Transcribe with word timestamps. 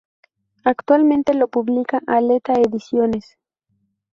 Actualmente 0.63 1.35
lo 1.35 1.47
publica 1.47 2.01
Aleta 2.07 2.53
Ediciones. 2.53 3.37